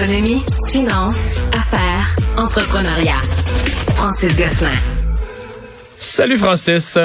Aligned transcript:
Économie, 0.00 0.42
finance, 0.68 1.40
affaires, 1.52 2.16
entrepreneuriat. 2.38 3.20
Francis 3.96 4.34
Gosselin. 4.34 4.78
Salut 5.98 6.38
Francis. 6.38 6.96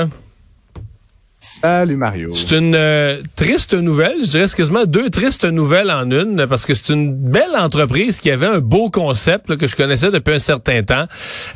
Salut 1.40 1.98
Mario. 1.98 2.34
C'est 2.34 2.52
une 2.56 2.74
euh, 2.74 3.22
triste 3.36 3.74
nouvelle, 3.74 4.24
je 4.24 4.30
dirais 4.30 4.46
quasiment 4.56 4.86
deux 4.86 5.10
tristes 5.10 5.44
nouvelles 5.44 5.92
en 5.92 6.10
une, 6.10 6.48
parce 6.48 6.66
que 6.66 6.74
c'est 6.74 6.94
une 6.94 7.14
belle 7.14 7.58
entreprise 7.58 8.22
qui 8.22 8.32
avait 8.32 8.48
un 8.48 8.60
beau 8.60 8.90
concept 8.90 9.58
que 9.58 9.68
je 9.68 9.76
connaissais 9.76 10.12
depuis 10.12 10.36
un 10.36 10.40
certain 10.40 10.82
temps, 10.84 11.06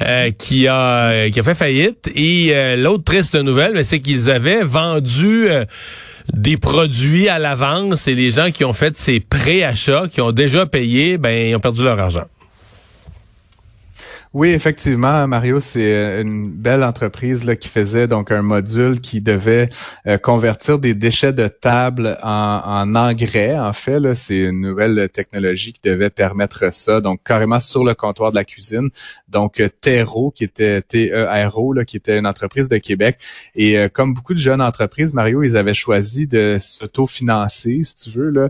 euh, 0.02 0.32
qui 0.32 0.68
a 0.68 1.30
qui 1.30 1.40
a 1.40 1.44
fait 1.44 1.56
faillite. 1.56 2.10
Et 2.16 2.50
euh, 2.54 2.76
l'autre 2.76 3.06
triste 3.06 3.36
nouvelle, 3.36 3.86
c'est 3.86 4.02
qu'ils 4.02 4.30
avaient 4.30 4.64
vendu 4.64 5.48
des 6.34 6.58
produits 6.58 7.30
à 7.30 7.40
l'avance 7.40 8.08
et 8.08 8.16
les 8.16 8.32
gens 8.32 8.52
qui 8.52 8.64
ont 8.66 8.74
fait 8.74 8.98
ces 8.98 9.20
préachats, 9.20 10.08
qui 10.12 10.22
ont 10.22 10.32
déjà 10.32 10.66
payé, 10.66 11.18
ben 11.18 11.50
ils 11.50 11.56
ont 11.56 11.60
perdu 11.60 11.84
leur 11.84 12.00
argent. 12.00 12.26
Oui, 14.32 14.50
effectivement, 14.50 15.28
Mario, 15.28 15.60
c'est 15.60 15.92
euh, 15.92 16.22
une 16.22 16.48
belle 16.48 16.84
entreprise 16.84 17.46
là, 17.46 17.56
qui 17.56 17.68
faisait 17.68 18.08
donc 18.08 18.32
un 18.32 18.44
module 18.44 19.02
qui 19.02 19.22
devait 19.22 19.70
euh, 20.06 20.20
convertir 20.20 20.78
des 20.78 20.94
déchets 20.94 21.34
de 21.34 21.48
table 21.48 22.16
en, 22.22 22.94
engrais. 22.94 23.58
En 23.58 23.74
fait, 23.74 24.14
c'est 24.14 24.38
une 24.38 24.62
nouvelle 24.62 25.10
technologie 25.10 25.74
qui 25.74 25.82
devait 25.84 26.12
permettre 26.12 26.72
ça, 26.72 27.02
donc 27.02 27.22
carrément 27.26 27.60
sur 27.60 27.84
le 27.84 27.96
comptoir 27.96 28.30
de 28.30 28.36
la 28.36 28.46
cuisine. 28.46 28.92
Donc 29.30 29.60
euh, 29.60 29.68
Terreau, 29.82 30.30
qui 30.30 30.44
était 30.44 30.84
T-E-R-O, 30.84 31.74
qui 31.88 31.98
était 31.98 32.20
une 32.20 32.28
entreprise 32.28 32.70
de 32.70 32.78
Québec. 32.78 33.18
Et 33.56 33.78
comme 33.94 34.14
beaucoup 34.14 34.36
de 34.36 34.40
jeunes 34.40 34.62
entreprises, 34.62 35.16
Mario, 35.16 35.42
ils 35.42 35.58
avaient 35.58 35.74
choisi 35.74 36.28
de 36.28 36.58
s'autofinancer, 36.60 37.82
si 37.84 37.96
tu 37.96 38.12
veux, 38.12 38.30
là, 38.30 38.50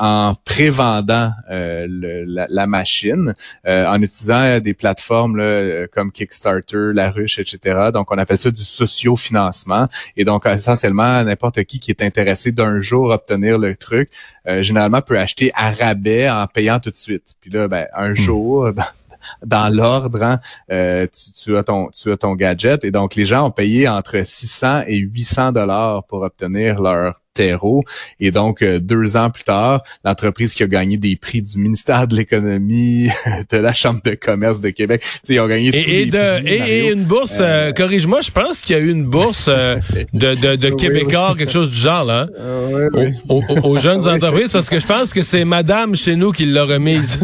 en 0.00 0.34
prévendant 0.46 1.32
la, 1.50 2.46
la, 2.48 2.66
machine, 2.66 3.34
en 3.66 4.00
utilisant 4.00 4.58
des 4.60 4.72
plateformes 4.72 5.01
euh, 5.10 5.86
comme 5.92 6.12
Kickstarter, 6.12 6.92
La 6.94 7.10
Ruche, 7.10 7.38
etc. 7.38 7.90
Donc, 7.92 8.10
on 8.10 8.18
appelle 8.18 8.38
ça 8.38 8.50
du 8.50 8.64
socio-financement. 8.64 9.88
Et 10.16 10.24
donc, 10.24 10.46
essentiellement, 10.46 11.24
n'importe 11.24 11.64
qui 11.64 11.80
qui 11.80 11.90
est 11.90 12.02
intéressé 12.02 12.52
d'un 12.52 12.80
jour 12.80 13.12
à 13.12 13.16
obtenir 13.16 13.58
le 13.58 13.76
truc, 13.76 14.10
euh, 14.46 14.62
généralement 14.62 15.02
peut 15.02 15.18
acheter 15.18 15.52
à 15.54 15.70
rabais 15.70 16.28
en 16.28 16.46
payant 16.46 16.80
tout 16.80 16.90
de 16.90 16.96
suite. 16.96 17.34
Puis 17.40 17.50
là, 17.50 17.68
ben, 17.68 17.86
un 17.94 18.10
hmm. 18.10 18.16
jour, 18.16 18.70
dans, 19.44 19.74
l'ordre, 19.74 20.22
hein, 20.22 20.40
euh, 20.70 21.06
tu, 21.34 21.56
as 21.56 21.62
ton, 21.64 21.88
tu 21.88 22.12
as 22.12 22.16
ton 22.16 22.34
gadget. 22.34 22.84
Et 22.84 22.90
donc, 22.90 23.14
les 23.14 23.24
gens 23.24 23.46
ont 23.46 23.50
payé 23.50 23.88
entre 23.88 24.24
600 24.24 24.82
et 24.86 24.96
800 24.96 25.52
dollars 25.52 26.04
pour 26.04 26.22
obtenir 26.22 26.80
leur 26.80 27.21
terreau. 27.34 27.82
Et 28.20 28.30
donc, 28.30 28.62
euh, 28.62 28.78
deux 28.78 29.16
ans 29.16 29.30
plus 29.30 29.44
tard, 29.44 29.82
l'entreprise 30.04 30.54
qui 30.54 30.62
a 30.62 30.66
gagné 30.66 30.96
des 30.96 31.16
prix 31.16 31.42
du 31.42 31.58
ministère 31.58 32.06
de 32.06 32.16
l'Économie, 32.16 33.08
de 33.50 33.56
la 33.56 33.74
Chambre 33.74 34.00
de 34.04 34.14
commerce 34.14 34.60
de 34.60 34.70
Québec, 34.70 35.02
ils 35.28 35.40
ont 35.40 35.46
gagné 35.46 35.68
et, 35.68 36.08
tous 36.08 36.16
et, 36.18 36.46
et, 36.46 36.90
une 36.90 37.04
bourse, 37.04 37.38
euh, 37.40 37.68
euh, 37.68 37.72
corrige-moi, 37.72 38.20
je 38.22 38.30
pense 38.30 38.60
qu'il 38.60 38.76
y 38.76 38.78
a 38.78 38.82
eu 38.82 38.90
une 38.90 39.06
bourse 39.06 39.48
de, 40.12 40.34
de, 40.34 40.56
de 40.56 40.70
Québécois, 40.70 41.34
quelque 41.36 41.52
chose 41.52 41.70
du 41.70 41.76
genre, 41.76 42.04
là, 42.04 42.26
hein, 42.38 43.12
aux, 43.28 43.78
jeunes 43.78 44.06
entreprises, 44.08 44.50
parce 44.52 44.68
que 44.68 44.80
je 44.80 44.86
pense 44.86 45.12
que 45.12 45.22
c'est 45.22 45.44
madame 45.44 45.96
chez 45.96 46.16
nous 46.16 46.32
qui 46.32 46.46
l'a 46.46 46.64
remise. 46.64 47.20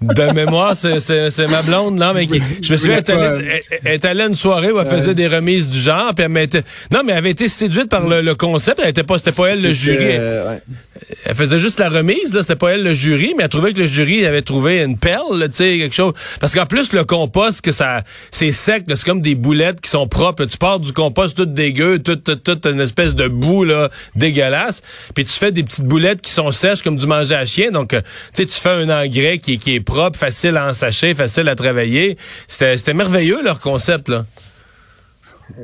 de 0.00 0.32
mémoire, 0.32 0.76
c'est 0.76 1.50
ma 1.50 1.62
blonde, 1.62 1.98
là, 1.98 2.12
mais 2.14 2.26
qui, 2.26 2.40
je 2.62 2.72
me 2.72 2.78
souviens, 2.78 3.00
elle 3.04 3.60
est 3.84 4.04
allée 4.04 4.22
à 4.22 4.26
une 4.26 4.36
soirée 4.36 4.70
où 4.70 4.78
elle 4.78 4.86
faisait 4.86 5.14
des 5.14 5.26
remises 5.26 5.68
du 5.68 5.78
genre, 5.78 6.14
puis 6.14 6.24
elle 6.24 6.30
m'était, 6.30 6.62
non, 6.92 7.00
mais 7.04 7.12
elle 7.12 7.18
avait 7.18 7.30
été 7.30 7.48
séduite 7.48 7.88
par 7.88 8.06
le, 8.06 8.20
le 8.20 8.34
concept, 8.36 8.80
elle 8.82 8.95
c'était 8.96 9.06
pas, 9.06 9.18
c'était 9.18 9.32
pas 9.32 9.48
elle 9.48 9.60
le 9.60 9.74
jury. 9.74 9.98
Euh, 10.00 10.56
elle 11.26 11.34
faisait 11.34 11.58
juste 11.58 11.78
la 11.80 11.90
remise, 11.90 12.32
là, 12.32 12.40
c'était 12.40 12.56
pas 12.56 12.70
elle 12.70 12.82
le 12.82 12.94
jury, 12.94 13.34
mais 13.36 13.42
elle 13.44 13.50
trouvait 13.50 13.74
que 13.74 13.80
le 13.80 13.86
jury 13.86 14.24
avait 14.24 14.40
trouvé 14.40 14.82
une 14.82 14.96
perle, 14.96 15.46
tu 15.50 15.56
sais, 15.56 15.78
quelque 15.78 15.94
chose. 15.94 16.14
Parce 16.40 16.54
qu'en 16.54 16.64
plus, 16.64 16.94
le 16.94 17.04
compost, 17.04 17.60
que 17.60 17.72
ça, 17.72 18.04
c'est 18.30 18.52
sec, 18.52 18.84
c'est 18.88 19.04
comme 19.04 19.20
des 19.20 19.34
boulettes 19.34 19.82
qui 19.82 19.90
sont 19.90 20.08
propres. 20.08 20.46
Tu 20.46 20.56
pars 20.56 20.80
du 20.80 20.94
compost 20.94 21.36
tout 21.36 21.44
dégueu, 21.44 21.98
toute, 21.98 22.42
toute, 22.42 22.64
une 22.64 22.80
espèce 22.80 23.14
de 23.14 23.28
boue, 23.28 23.64
là, 23.64 23.90
dégueulasse. 24.14 24.80
Puis 25.14 25.26
tu 25.26 25.32
fais 25.32 25.52
des 25.52 25.62
petites 25.62 25.84
boulettes 25.84 26.22
qui 26.22 26.32
sont 26.32 26.50
sèches 26.50 26.80
comme 26.80 26.96
du 26.96 27.06
manger 27.06 27.34
à 27.34 27.44
chien. 27.44 27.72
Donc, 27.72 27.92
euh, 27.92 28.00
tu 28.34 28.44
sais, 28.44 28.46
tu 28.46 28.58
fais 28.58 28.70
un 28.70 28.88
engrais 28.88 29.36
qui, 29.36 29.58
qui 29.58 29.74
est 29.74 29.80
propre, 29.80 30.18
facile 30.18 30.56
à 30.56 30.68
ensacher, 30.68 31.14
facile 31.14 31.50
à 31.50 31.54
travailler. 31.54 32.16
C'était, 32.48 32.78
c'était 32.78 32.94
merveilleux, 32.94 33.42
leur 33.42 33.60
concept, 33.60 34.08
là. 34.08 34.24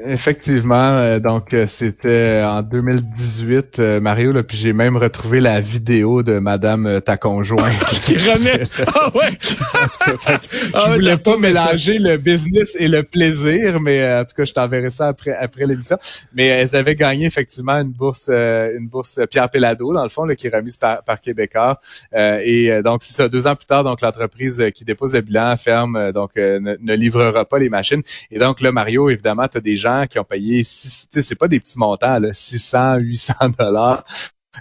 Effectivement, 0.07 0.75
euh, 0.75 1.19
donc 1.19 1.53
euh, 1.53 1.67
c'était 1.67 2.43
en 2.45 2.63
2018, 2.63 3.79
euh, 3.81 4.01
Mario, 4.01 4.31
là, 4.31 4.45
puis 4.45 4.57
j'ai 4.57 4.73
même 4.73 4.97
retrouvé 4.97 5.41
la 5.41 5.61
vidéo 5.61 6.23
de 6.23 6.39
Madame 6.39 7.01
ta 7.05 7.17
conjointe 7.17 7.85
qui 8.03 8.17
remet. 8.17 8.63
Ah 8.95 9.11
ouais. 9.13 9.31
je 9.43 10.71
ah 10.73 10.93
voulais 10.95 11.17
pas 11.17 11.37
mélanger 11.37 11.99
le 11.99 12.17
business 12.17 12.71
et 12.79 12.87
le 12.87 13.03
plaisir, 13.03 13.81
mais 13.81 14.21
en 14.21 14.25
tout 14.25 14.37
cas, 14.37 14.45
je 14.45 14.53
t'enverrai 14.53 14.91
ça 14.91 15.09
après 15.09 15.35
après 15.35 15.67
l'émission. 15.67 15.99
Mais 16.33 16.47
elles 16.47 16.77
avaient 16.77 16.95
gagné 16.95 17.27
effectivement 17.27 17.75
une 17.75 17.91
bourse, 17.91 18.29
une 18.29 18.87
bourse 18.87 19.19
Pierre 19.31 19.51
Pelado 19.51 19.93
dans 19.93 20.05
le 20.05 20.11
fond, 20.11 20.25
là, 20.25 20.37
qui 20.37 20.47
est 20.47 20.55
remise 20.55 20.77
par, 20.77 21.03
par 21.03 21.21
Québécois. 21.21 21.81
et 22.15 22.71
donc 22.85 23.03
c'est 23.03 23.15
ça. 23.15 23.29
Deux 23.29 23.49
ans 23.49 23.57
plus 23.57 23.67
tard, 23.67 23.83
donc 23.83 24.01
l'entreprise 24.01 24.63
qui 24.75 24.85
dépose 24.85 25.13
le 25.13 25.23
bilan 25.23 25.57
ferme, 25.57 26.13
donc 26.13 26.37
ne, 26.37 26.77
ne, 26.81 26.95
livrera 26.95 27.45
pas 27.45 27.59
les 27.59 27.69
machines. 27.69 28.03
Et 28.31 28.39
donc 28.39 28.61
là, 28.61 28.71
Mario, 28.71 29.11
évidemment, 29.11 29.49
tu 29.49 29.59
as 29.59 29.61
des 29.73 29.77
gens 29.77 30.07
qui 30.09 30.19
ont 30.19 30.25
payé, 30.25 30.63
c'est 30.65 31.35
pas 31.35 31.49
des 31.49 31.61
petits 31.61 31.79
montants, 31.79 32.19
là, 32.19 32.29
600, 32.33 32.97
800 32.99 33.35
dollars 33.59 34.05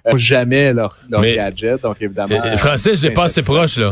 euh, 0.07 0.17
jamais 0.17 0.71
leur, 0.71 0.97
leur 1.09 1.21
gadget. 1.21 1.81
Donc, 1.81 1.97
évidemment. 1.99 2.33
Euh, 2.33 2.55
Francis, 2.57 3.01
j'ai 3.01 3.11
pas 3.11 3.25
assez 3.25 3.43
proche, 3.43 3.77
là. 3.77 3.91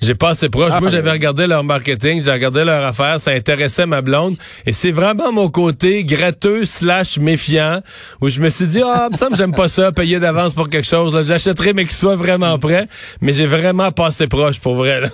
J'ai 0.00 0.14
pas 0.14 0.28
assez 0.28 0.48
proche. 0.48 0.68
Ah, 0.70 0.80
Moi, 0.80 0.90
j'avais 0.90 1.10
regardé 1.10 1.48
leur 1.48 1.64
marketing, 1.64 2.22
j'ai 2.22 2.30
regardé 2.30 2.64
leur 2.64 2.84
affaire, 2.84 3.20
ça 3.20 3.32
intéressait 3.32 3.84
ma 3.84 4.00
blonde. 4.00 4.36
Et 4.64 4.72
c'est 4.72 4.92
vraiment 4.92 5.32
mon 5.32 5.48
côté 5.48 6.04
gratteux 6.04 6.64
slash 6.64 7.18
méfiant, 7.18 7.80
où 8.20 8.28
je 8.28 8.38
me 8.40 8.48
suis 8.48 8.68
dit, 8.68 8.80
ah, 8.84 9.08
ça 9.16 9.28
me 9.28 9.34
j'aime 9.34 9.52
pas 9.52 9.66
ça, 9.66 9.90
payer 9.90 10.20
d'avance 10.20 10.52
pour 10.52 10.68
quelque 10.68 10.86
chose. 10.86 11.26
J'achèterais, 11.26 11.72
mais 11.72 11.82
qu'il 11.82 11.96
soit 11.96 12.14
vraiment 12.14 12.56
prêt. 12.60 12.86
Mais 13.20 13.32
j'ai 13.32 13.46
vraiment 13.46 13.90
pas 13.90 14.06
assez 14.06 14.28
proche, 14.28 14.60
pour 14.60 14.76
vrai. 14.76 15.00
Là. 15.00 15.08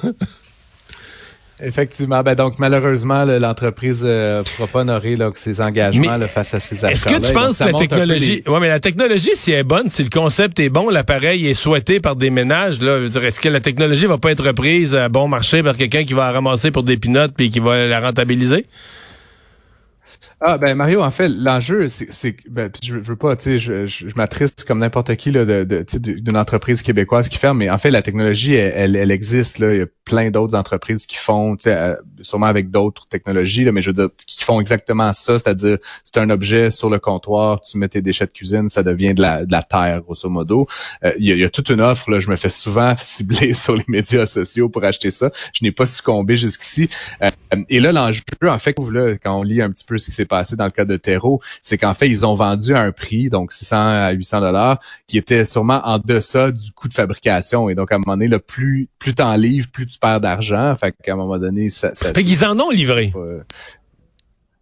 Effectivement. 1.65 2.23
Ben 2.23 2.35
donc, 2.35 2.59
malheureusement, 2.59 3.25
l'entreprise 3.25 4.03
ne 4.03 4.09
euh, 4.09 4.43
pourra 4.43 4.69
pas 4.69 4.81
honorer 4.81 5.17
là, 5.17 5.31
ses 5.35 5.61
engagements 5.61 6.19
face 6.21 6.55
à 6.55 6.61
ses 6.61 6.85
Est-ce 6.85 7.07
que 7.07 7.27
tu 7.27 7.33
penses 7.33 7.59
que 7.59 7.65
la 7.65 7.73
technologie... 7.73 8.43
Mais 8.61 8.69
la 8.69 8.81
technologie, 8.81 9.31
si 9.35 9.53
elle 9.53 9.61
est 9.61 9.65
bonne, 9.65 9.89
si 9.89 10.03
le 10.03 10.11
concept 10.11 10.61
est 10.61 10.69
bon, 10.69 10.89
l'appareil 10.91 11.47
est 11.47 11.55
souhaité 11.55 12.01
par 12.01 12.17
des 12.17 12.31
ménages, 12.31 12.81
là, 12.81 12.99
est-ce 12.99 13.41
que 13.41 13.49
la 13.49 13.61
technologie 13.61 14.07
va 14.07 14.19
pas 14.19 14.31
être 14.31 14.45
reprise 14.45 14.95
à 14.95 15.09
bon 15.09 15.29
marché 15.29 15.63
par 15.63 15.77
quelqu'un 15.77 16.05
qui 16.05 16.15
va 16.15 16.27
la 16.27 16.33
ramasser 16.33 16.71
pour 16.71 16.83
des 16.83 16.97
pinottes 16.97 17.33
puis 17.37 17.51
qui 17.51 17.61
va 17.61 17.87
la 17.87 18.01
rentabiliser? 18.01 18.67
Ah 20.41 20.59
ben 20.59 20.75
Mario, 20.75 21.03
en 21.03 21.11
fait, 21.11 21.29
l'enjeu, 21.29 21.89
c'est 21.89 22.37
ben, 22.49 22.71
je, 22.83 22.95
je 22.95 22.99
veux 23.01 23.17
pas, 23.17 23.37
tu 23.37 23.45
sais, 23.45 23.59
je, 23.59 23.87
je, 23.87 24.07
m'attriste 24.17 24.65
comme 24.65 24.81
n'importe 24.81 25.15
qui 25.17 25.31
là, 25.31 25.45
de, 25.45 25.65
de 25.65 25.85
d'une 25.99 26.37
entreprise 26.37 26.83
québécoise 26.83 27.29
qui 27.29 27.39
ferme, 27.39 27.59
mais 27.59 27.71
en 27.71 27.79
fait, 27.79 27.91
la 27.91 28.03
technologie, 28.03 28.55
elle, 28.55 28.97
elle, 28.97 29.11
existe 29.11 29.59
là. 29.59 29.73
Il 29.73 29.79
y 29.79 29.83
a 29.83 29.87
plein 30.05 30.31
d'autres 30.31 30.55
entreprises 30.55 31.07
qui 31.07 31.17
font, 31.17 31.57
tu 31.57 31.65
sais, 31.65 31.77
euh, 31.77 31.95
sûrement 32.23 32.47
avec 32.47 32.71
d'autres 32.71 33.07
technologies, 33.09 33.65
là, 33.65 33.73
mais 33.73 33.81
je 33.81 33.91
veux 33.91 33.95
dire, 33.95 34.09
qui 34.27 34.45
font 34.45 34.61
exactement 34.61 35.13
ça, 35.13 35.39
c'est-à-dire, 35.39 35.79
c'est 36.05 36.19
un 36.19 36.29
objet 36.31 36.71
sur 36.71 36.91
le 36.91 36.99
comptoir, 36.99 37.61
tu 37.63 37.79
mets 37.79 37.89
tes 37.89 38.03
déchets 38.03 38.27
de 38.27 38.33
cuisine, 38.33 38.69
ça 38.69 38.83
devient 38.83 39.15
de 39.15 39.23
la, 39.23 39.47
de 39.47 39.53
la 39.53 39.63
terre, 39.63 40.03
grosso 40.03 40.29
modo. 40.29 40.67
Euh, 41.05 41.13
il, 41.19 41.27
y 41.27 41.33
a, 41.33 41.35
il, 41.35 41.41
y 41.41 41.45
a, 41.45 41.51
toute 41.51 41.71
une 41.71 41.81
offre 41.81 42.11
là. 42.11 42.21
Je 42.21 42.29
me 42.29 42.37
fais 42.37 42.49
souvent 42.49 42.95
cibler 42.99 43.55
sur 43.55 43.77
les 43.77 43.85
médias 43.89 44.27
sociaux 44.27 44.69
pour 44.69 44.85
acheter 44.85 45.11
ça. 45.11 45.31
Je 45.53 45.65
n'ai 45.65 45.73
pas 45.73 45.87
succombé 45.87 46.37
jusqu'ici. 46.37 46.89
Euh, 47.23 47.31
et 47.69 47.81
là, 47.81 47.93
l'enjeu, 47.93 48.23
en 48.43 48.59
fait, 48.59 48.77
là, 48.91 49.15
quand 49.23 49.39
on 49.39 49.43
lit 49.43 49.63
un 49.63 49.71
petit 49.71 49.85
peu 49.85 49.99
ce 49.99 50.07
qui 50.07 50.13
s'est 50.13 50.24
passé 50.25 50.57
dans 50.57 50.65
le 50.65 50.71
cas 50.71 50.85
de 50.85 50.97
Terreau, 50.97 51.41
c'est 51.63 51.79
qu'en 51.79 51.95
fait, 51.95 52.09
ils 52.09 52.27
ont 52.27 52.35
vendu 52.35 52.75
à 52.75 52.81
un 52.81 52.93
prix, 52.93 53.29
donc 53.29 53.53
600 53.53 53.77
à 53.77 54.11
800 54.11 54.41
dollars, 54.41 54.81
qui 55.07 55.19
était 55.19 55.45
sûrement 55.45 55.81
en 55.85 55.99
deçà 55.99 56.51
du 56.51 56.73
coût 56.73 56.89
de 56.89 56.95
fabrication. 56.95 57.69
Et 57.69 57.75
donc, 57.75 57.93
à 57.93 57.97
un 57.97 57.99
moment 57.99 58.17
donné, 58.17 58.29
là, 58.29 58.39
plus, 58.39 58.89
plus 58.99 59.15
t'en 59.15 59.35
livres, 59.35 59.69
plus 59.73 59.87
tu 59.87 59.99
perds 59.99 60.21
d'argent. 60.21 60.75
Fait 60.75 60.95
qu'à 61.03 61.13
un 61.13 61.17
moment 61.17 61.39
donné, 61.39 61.71
ça... 61.71 61.95
ça 61.95 62.13
fait 62.13 62.25
qu'ils 62.25 62.45
en 62.45 62.59
ont 62.59 62.71
livré. 62.71 63.13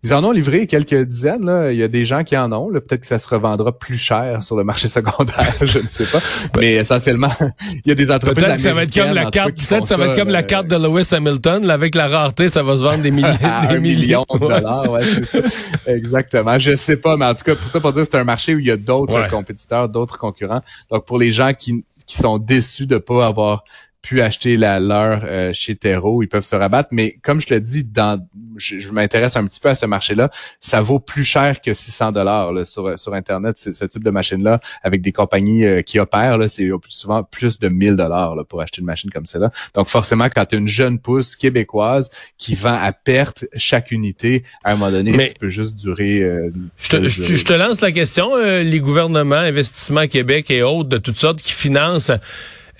Ils 0.04 0.12
en 0.14 0.24
ont 0.24 0.32
livré 0.32 0.66
quelques 0.66 1.04
dizaines. 1.04 1.46
Là. 1.46 1.70
Il 1.72 1.78
y 1.78 1.82
a 1.82 1.88
des 1.88 2.04
gens 2.04 2.24
qui 2.24 2.36
en 2.36 2.50
ont. 2.52 2.72
Peut-être 2.72 3.02
que 3.02 3.06
ça 3.06 3.20
se 3.20 3.28
revendra 3.28 3.76
plus 3.78 3.96
cher 3.96 4.42
sur 4.42 4.56
le 4.56 4.64
marché 4.64 4.88
secondaire, 4.88 5.54
je 5.60 5.78
ne 5.78 5.88
sais 5.88 6.06
pas. 6.06 6.18
Mais 6.58 6.74
essentiellement, 6.74 7.30
il 7.70 7.82
y 7.86 7.92
a 7.92 7.94
des 7.94 8.10
entreprises. 8.10 8.44
Peut-être 8.44 8.56
que 8.56 8.62
ça 8.62 8.74
va 8.74 8.82
être 8.82 8.94
comme 8.94 9.14
la 9.14 9.30
carte. 9.30 9.54
Peut-être 9.54 9.86
ça 9.86 9.96
va 9.96 10.06
être 10.06 10.16
comme 10.16 10.30
la 10.30 10.42
carte 10.42 10.66
de 10.66 10.76
Lewis 10.76 11.08
Hamilton. 11.12 11.64
Là, 11.66 11.74
avec 11.74 11.94
la 11.94 12.08
rareté, 12.08 12.48
ça 12.48 12.62
va 12.62 12.76
se 12.76 12.82
vendre 12.82 13.02
des, 13.02 13.10
milliers, 13.10 13.28
des 13.68 13.78
millions 13.78 14.26
de 14.32 14.38
dollars. 14.38 14.90
Ouais, 14.90 15.02
Exactement. 15.86 16.58
Je 16.58 16.74
sais 16.74 16.96
pas, 16.96 17.16
mais 17.16 17.26
en 17.26 17.34
tout 17.34 17.44
cas, 17.44 17.54
pour 17.54 17.68
ça, 17.68 17.80
pour 17.80 17.92
dire, 17.92 18.04
c'est 18.04 18.18
un 18.18 18.24
marché 18.24 18.54
où 18.54 18.58
il 18.58 18.66
y 18.66 18.70
a 18.70 18.76
d'autres 18.76 19.28
compétiteurs, 19.30 19.88
d'autres 19.88 20.18
concurrents. 20.18 20.62
Donc, 20.90 21.06
pour 21.06 21.18
les 21.18 21.30
gens 21.30 21.52
qui 21.52 21.84
qui 22.04 22.16
sont 22.16 22.38
déçus 22.38 22.86
de 22.86 22.98
pas 22.98 23.26
avoir 23.26 23.64
pu 24.02 24.20
acheter 24.20 24.56
la 24.56 24.80
leur 24.80 25.54
chez 25.54 25.76
Terreau, 25.76 26.22
ils 26.22 26.28
peuvent 26.28 26.44
se 26.44 26.56
rabattre. 26.56 26.88
Mais 26.92 27.18
comme 27.22 27.40
je 27.40 27.52
le 27.54 27.60
dis, 27.60 27.84
dans 27.84 28.24
je, 28.56 28.90
m'intéresse 28.92 29.36
un 29.36 29.46
petit 29.46 29.60
peu 29.60 29.70
à 29.70 29.74
ce 29.74 29.86
marché-là, 29.86 30.30
ça 30.60 30.80
vaut 30.82 30.98
plus 30.98 31.24
cher 31.24 31.60
que 31.60 31.72
600 31.72 32.12
dollars 32.12 32.52
sur 32.66 32.98
sur 32.98 33.14
internet. 33.14 33.56
Ce 33.58 33.84
type 33.84 34.04
de 34.04 34.10
machine-là, 34.10 34.60
avec 34.82 35.00
des 35.00 35.12
compagnies 35.12 35.64
qui 35.84 35.98
opèrent, 35.98 36.38
c'est 36.48 36.68
souvent 36.88 37.22
plus 37.22 37.58
de 37.58 37.68
1000 37.68 37.96
dollars 37.96 38.36
pour 38.48 38.60
acheter 38.60 38.80
une 38.80 38.86
machine 38.86 39.10
comme 39.10 39.26
celle-là. 39.26 39.50
Donc 39.74 39.88
forcément, 39.88 40.28
quand 40.28 40.44
tu 40.44 40.56
es 40.56 40.58
une 40.58 40.68
jeune 40.68 40.98
pousse 40.98 41.36
québécoise 41.36 42.10
qui 42.38 42.54
vend 42.54 42.74
à 42.74 42.92
perte 42.92 43.46
chaque 43.56 43.90
unité, 43.90 44.42
à 44.64 44.72
un 44.72 44.76
moment 44.76 44.90
donné, 44.90 45.12
Mais... 45.12 45.28
tu 45.28 45.34
peux 45.38 45.48
juste 45.48 45.76
durer. 45.76 46.20
je, 46.76 46.88
te, 46.88 47.08
je, 47.08 47.44
te, 47.44 47.52
lance 47.52 47.80
la 47.80 47.92
question. 47.92 48.36
les 48.36 48.80
gouvernements, 48.80 49.36
Investissement 49.36 50.06
Québec 50.06 50.50
et 50.50 50.62
autres 50.62 50.88
de 50.88 50.98
toutes 50.98 51.18
sortes 51.18 51.40
qui 51.40 51.52
financent 51.52 52.10
euh, 52.10 52.16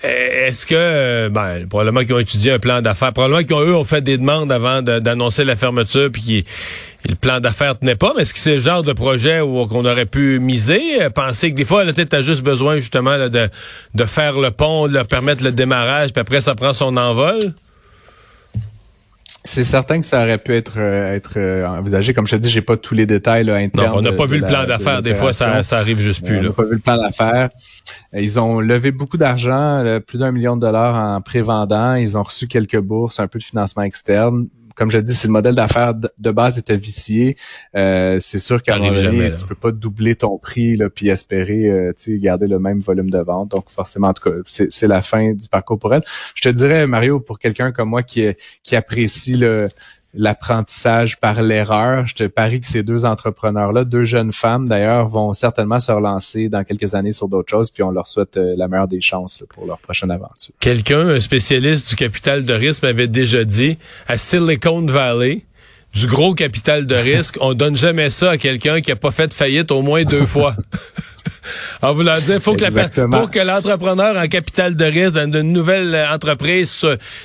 est-ce 0.03 0.65
que, 0.65 0.75
euh, 0.75 1.29
ben, 1.29 1.65
probablement 1.69 2.01
qu'ils 2.01 2.13
ont 2.13 2.19
étudié 2.19 2.51
un 2.51 2.59
plan 2.59 2.81
d'affaires, 2.81 3.13
probablement 3.13 3.43
qu'ils 3.43 3.55
ont, 3.55 3.85
fait 3.85 4.01
des 4.01 4.17
demandes 4.17 4.51
avant 4.51 4.81
d'annoncer 4.81 5.45
la 5.45 5.55
fermeture, 5.55 6.09
puis 6.11 6.43
le 7.07 7.15
plan 7.15 7.39
d'affaires 7.39 7.79
tenait 7.79 7.95
pas, 7.95 8.13
mais 8.15 8.23
est-ce 8.23 8.33
que 8.33 8.39
c'est 8.39 8.55
le 8.55 8.61
genre 8.61 8.83
de 8.83 8.91
projet 8.93 9.39
où 9.39 9.65
qu'on 9.67 9.85
aurait 9.85 10.05
pu 10.05 10.39
miser, 10.39 11.01
euh, 11.01 11.09
penser 11.09 11.51
que 11.51 11.55
des 11.55 11.65
fois, 11.65 11.85
peut-être 11.85 12.09
t'as 12.09 12.21
juste 12.21 12.43
besoin 12.43 12.77
justement 12.77 13.17
de, 13.29 13.49
de 13.95 14.05
faire 14.05 14.37
le 14.37 14.51
pont, 14.51 14.87
de 14.87 14.93
leur 14.93 15.07
permettre 15.07 15.43
le 15.43 15.51
démarrage, 15.51 16.11
puis 16.11 16.21
après 16.21 16.41
ça 16.41 16.55
prend 16.55 16.73
son 16.73 16.97
envol? 16.97 17.53
C'est 19.45 19.65
certain 19.65 19.99
que 19.99 20.05
ça 20.05 20.23
aurait 20.23 20.37
pu 20.37 20.53
être 20.53 20.75
euh, 20.77 21.15
être 21.15 21.33
euh, 21.35 21.65
envisagé. 21.67 22.13
Comme 22.13 22.25
je 22.25 22.35
te 22.35 22.41
dis, 22.41 22.49
j'ai 22.49 22.61
pas 22.61 22.77
tous 22.77 22.95
les 22.95 23.05
détails 23.05 23.43
là, 23.43 23.55
internes. 23.55 23.91
Non, 23.91 23.97
on 23.97 24.01
n'a 24.01 24.13
pas 24.13 24.25
vu 24.25 24.39
le 24.39 24.47
plan 24.47 24.65
d'affaires. 24.65 25.01
Des 25.01 25.15
fois, 25.15 25.33
ça, 25.33 25.63
ça 25.63 25.79
arrive 25.79 25.99
juste 25.99 26.25
plus. 26.25 26.39
On 26.39 26.43
n'a 26.43 26.51
pas 26.51 26.63
vu 26.63 26.73
le 26.73 26.79
plan 26.79 26.97
d'affaires. 26.97 27.49
Ils 28.13 28.39
ont 28.39 28.61
levé 28.61 28.91
beaucoup 28.91 29.17
d'argent, 29.17 29.83
plus 30.07 30.17
d'un 30.19 30.31
million 30.31 30.55
de 30.55 30.61
dollars 30.61 30.95
en 30.95 31.19
pré-vendant. 31.21 31.95
Ils 31.95 32.17
ont 32.17 32.23
reçu 32.23 32.47
quelques 32.47 32.79
bourses, 32.79 33.19
un 33.19 33.27
peu 33.27 33.39
de 33.39 33.43
financement 33.43 33.83
externe 33.83 34.47
comme 34.75 34.91
je 34.91 34.97
dis, 34.97 35.13
si 35.13 35.27
le 35.27 35.33
modèle 35.33 35.55
d'affaires 35.55 35.93
de 35.95 36.31
base 36.31 36.57
était 36.57 36.77
vicié, 36.77 37.37
euh, 37.75 38.17
c'est 38.19 38.37
sûr 38.37 38.61
qu'à 38.61 38.75
un 38.75 38.79
moment 38.79 38.93
donné, 38.93 39.33
tu 39.33 39.45
peux 39.45 39.55
pas 39.55 39.71
doubler 39.71 40.15
ton 40.15 40.37
prix 40.37 40.75
là, 40.75 40.89
puis 40.89 41.09
espérer 41.09 41.69
euh, 41.69 41.93
garder 42.07 42.47
le 42.47 42.59
même 42.59 42.79
volume 42.79 43.09
de 43.09 43.19
vente. 43.19 43.51
Donc 43.51 43.69
forcément, 43.69 44.09
en 44.09 44.13
tout 44.13 44.29
cas, 44.29 44.35
c'est 44.45 44.87
la 44.87 45.01
fin 45.01 45.33
du 45.33 45.47
parcours 45.47 45.79
pour 45.79 45.93
elle. 45.93 46.03
Je 46.35 46.41
te 46.41 46.49
dirais, 46.49 46.87
Mario, 46.87 47.19
pour 47.19 47.39
quelqu'un 47.39 47.71
comme 47.71 47.89
moi 47.89 48.03
qui, 48.03 48.27
qui 48.63 48.75
apprécie 48.75 49.35
le, 49.35 49.67
l'apprentissage 50.13 51.19
par 51.19 51.41
l'erreur. 51.41 52.07
Je 52.07 52.15
te 52.15 52.27
parie 52.27 52.59
que 52.59 52.67
ces 52.67 52.83
deux 52.83 53.05
entrepreneurs-là, 53.05 53.83
deux 53.83 54.03
jeunes 54.03 54.31
femmes 54.31 54.67
d'ailleurs, 54.67 55.07
vont 55.07 55.33
certainement 55.33 55.79
se 55.79 55.91
relancer 55.91 56.49
dans 56.49 56.63
quelques 56.63 56.95
années 56.95 57.11
sur 57.11 57.27
d'autres 57.27 57.49
choses, 57.49 57.71
puis 57.71 57.83
on 57.83 57.91
leur 57.91 58.07
souhaite 58.07 58.37
euh, 58.37 58.53
la 58.57 58.67
meilleure 58.67 58.87
des 58.87 59.01
chances 59.01 59.43
pour 59.49 59.65
leur 59.65 59.79
prochaine 59.79 60.11
aventure. 60.11 60.53
Quelqu'un, 60.59 61.09
un 61.09 61.19
spécialiste 61.19 61.89
du 61.89 61.95
capital 61.95 62.45
de 62.45 62.53
risque, 62.53 62.83
m'avait 62.83 63.07
déjà 63.07 63.43
dit 63.43 63.77
à 64.07 64.17
Silicon 64.17 64.85
Valley, 64.85 65.43
du 65.93 66.07
gros 66.07 66.33
capital 66.33 66.85
de 66.85 66.95
risque, 66.95 67.37
on 67.39 67.53
donne 67.53 67.75
jamais 67.75 68.09
ça 68.09 68.31
à 68.31 68.37
quelqu'un 68.37 68.81
qui 68.81 68.91
a 68.91 68.95
pas 68.95 69.11
fait 69.11 69.27
de 69.27 69.33
faillite 69.33 69.71
au 69.71 69.81
moins 69.81 70.03
deux 70.03 70.25
fois. 70.25 70.55
En 71.81 71.93
voulant 71.93 72.19
dire, 72.19 72.41
faut 72.41 72.55
que 72.55 72.63
la, 72.63 72.89
pour 73.07 73.29
que 73.29 73.39
l'entrepreneur 73.39 74.15
en 74.17 74.27
capital 74.27 74.75
de 74.75 74.85
risque 74.85 75.19
d'une 75.19 75.51
nouvelle 75.51 75.93
euh, 75.93 76.13
entreprise 76.13 76.69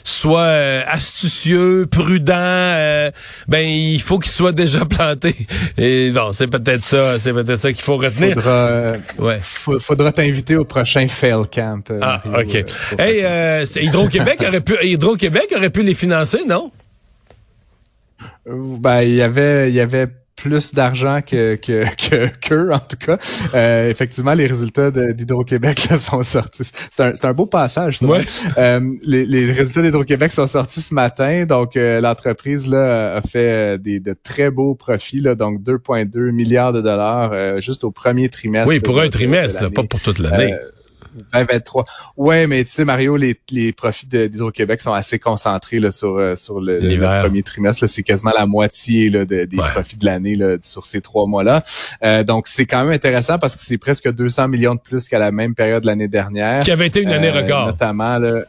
soit, 0.04 0.40
euh, 0.40 0.82
astucieux, 0.86 1.86
prudent, 1.88 2.34
euh, 2.36 3.10
ben 3.46 3.60
il 3.60 4.00
faut 4.00 4.18
qu'il 4.18 4.32
soit 4.32 4.52
déjà 4.52 4.84
planté. 4.84 5.34
Et 5.76 6.10
bon, 6.10 6.32
c'est 6.32 6.48
peut-être 6.48 6.84
ça, 6.84 7.18
c'est 7.18 7.32
peut-être 7.32 7.56
ça 7.56 7.72
qu'il 7.72 7.82
faut 7.82 7.96
retenir. 7.96 8.34
Faudra, 8.34 8.92
ouais. 9.18 9.40
faudra 9.42 10.12
t'inviter 10.12 10.56
au 10.56 10.64
prochain 10.64 11.06
fail 11.08 11.42
camp. 11.52 11.84
ah, 12.02 12.20
ok. 12.40 12.64
hey, 12.98 13.64
Hydro-Québec 13.76 14.44
aurait 14.46 14.60
pu, 14.60 14.76
Hydro-Québec 14.82 15.54
aurait 15.56 15.70
pu 15.70 15.82
les 15.82 15.94
financer, 15.94 16.40
non? 16.48 16.72
Ben, 18.48 19.00
il 19.02 19.14
y 19.14 19.22
avait, 19.22 19.70
il 19.70 19.74
y 19.74 19.80
avait 19.80 20.08
plus 20.38 20.72
d'argent 20.72 21.20
que 21.20 21.56
que 21.56 21.84
que 22.40 22.72
en 22.72 22.78
tout 22.78 22.96
cas. 22.96 23.18
Euh, 23.54 23.90
effectivement, 23.90 24.34
les 24.34 24.46
résultats 24.46 24.90
d'Hydro-Québec 24.90 25.88
sont 26.00 26.22
sortis. 26.22 26.70
C'est 26.90 27.02
un, 27.02 27.12
un 27.22 27.32
beau 27.32 27.46
passage. 27.46 27.98
Ça, 27.98 28.06
euh, 28.58 28.80
les, 29.02 29.26
les 29.26 29.50
résultats 29.50 29.82
d'Hydro-Québec 29.82 30.30
sont 30.30 30.46
sortis 30.46 30.80
ce 30.80 30.94
matin. 30.94 31.44
Donc 31.44 31.76
euh, 31.76 32.00
l'entreprise 32.00 32.68
là 32.68 33.16
a 33.16 33.20
fait 33.20 33.78
des 33.78 34.00
de 34.00 34.14
très 34.22 34.50
beaux 34.50 34.74
profits 34.74 35.20
là, 35.20 35.34
donc 35.34 35.60
2,2 35.62 36.30
milliards 36.30 36.72
de 36.72 36.80
dollars 36.80 37.60
juste 37.60 37.84
au 37.84 37.90
premier 37.90 38.28
trimestre. 38.28 38.68
Oui, 38.68 38.80
pour 38.80 39.00
un 39.00 39.08
trimestre, 39.08 39.70
pas 39.70 39.84
pour 39.84 40.00
toute 40.00 40.20
l'année. 40.20 40.54
2023. 41.32 41.84
Ouais, 42.16 42.46
mais 42.46 42.64
tu 42.64 42.70
sais, 42.70 42.84
Mario, 42.84 43.16
les, 43.16 43.38
les 43.50 43.72
profits 43.72 44.06
d'Hydro-Québec 44.06 44.80
sont 44.80 44.92
assez 44.92 45.18
concentrés 45.18 45.80
là, 45.80 45.90
sur, 45.90 46.16
euh, 46.16 46.36
sur 46.36 46.60
le, 46.60 46.78
premier 47.20 47.42
trimestre. 47.42 47.86
C'est 47.86 48.02
quasiment 48.02 48.32
la 48.36 48.46
moitié 48.46 49.10
là, 49.10 49.24
des 49.24 49.46
profits 49.46 49.96
de 49.96 50.04
l'année 50.04 50.36
sur 50.62 50.86
ces 50.86 51.00
trois 51.00 51.26
mois-là. 51.26 51.62
Euh, 52.04 52.24
donc, 52.24 52.48
c'est 52.48 52.66
quand 52.66 52.84
même 52.84 52.92
intéressant 52.92 53.38
parce 53.38 53.56
que 53.56 53.62
c'est 53.62 53.78
presque 53.78 54.10
200 54.10 54.48
millions 54.48 54.74
de 54.74 54.80
plus 54.80 55.08
qu'à 55.08 55.18
la 55.18 55.30
même 55.30 55.54
période 55.54 55.84
l'année 55.84 56.08
dernière. 56.08 56.62
Qui 56.62 56.70
avait 56.70 56.86
été 56.86 57.02
une 57.02 57.10
année 57.10 57.30
euh, 57.30 57.42
record. 57.42 57.66
Notamment, 57.66 58.18
là, 58.18 58.44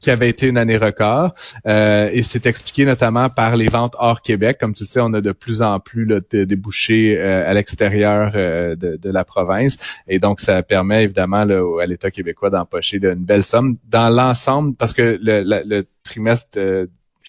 qui 0.00 0.10
avait 0.10 0.28
été 0.28 0.46
une 0.46 0.58
année 0.58 0.76
record. 0.76 1.34
Euh, 1.66 2.08
et 2.12 2.22
c'est 2.22 2.46
expliqué 2.46 2.84
notamment 2.84 3.28
par 3.28 3.56
les 3.56 3.68
ventes 3.68 3.94
hors 3.98 4.22
Québec. 4.22 4.58
Comme 4.60 4.74
tu 4.74 4.84
le 4.84 4.88
sais, 4.88 5.00
on 5.00 5.12
a 5.14 5.20
de 5.20 5.32
plus 5.32 5.62
en 5.62 5.80
plus 5.80 6.04
là, 6.04 6.20
de 6.30 6.44
débouchés 6.44 7.16
euh, 7.18 7.48
à 7.48 7.54
l'extérieur 7.54 8.32
euh, 8.34 8.76
de, 8.76 8.96
de, 8.96 9.10
la 9.10 9.24
province. 9.24 9.76
Et 10.08 10.18
donc, 10.18 10.40
ça 10.40 10.62
permet 10.62 11.04
évidemment 11.04 11.44
là, 11.44 11.62
à 11.82 11.86
l'État 11.86 12.10
québécois 12.10 12.50
d'empocher 12.50 12.98
une 12.98 13.14
belle 13.14 13.44
somme 13.44 13.76
dans 13.88 14.08
l'ensemble, 14.08 14.74
parce 14.74 14.92
que 14.92 15.18
le, 15.20 15.42
le 15.42 15.86
trimestre 16.02 16.58